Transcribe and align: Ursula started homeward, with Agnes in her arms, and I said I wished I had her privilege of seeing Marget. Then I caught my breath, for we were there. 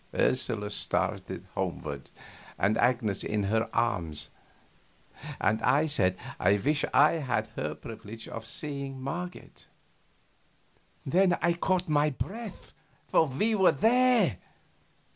Ursula 0.15 0.71
started 0.71 1.45
homeward, 1.53 2.09
with 2.59 2.75
Agnes 2.79 3.23
in 3.23 3.43
her 3.43 3.69
arms, 3.71 4.31
and 5.39 5.61
I 5.61 5.85
said 5.85 6.17
I 6.39 6.55
wished 6.55 6.85
I 6.91 7.11
had 7.21 7.49
her 7.55 7.75
privilege 7.75 8.27
of 8.27 8.43
seeing 8.47 8.99
Marget. 8.99 9.67
Then 11.05 11.37
I 11.39 11.53
caught 11.53 11.87
my 11.87 12.09
breath, 12.09 12.73
for 13.09 13.27
we 13.27 13.53
were 13.53 13.73
there. 13.73 14.37